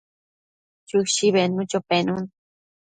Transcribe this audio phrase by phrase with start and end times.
[0.87, 2.23] Chushi bednucho penun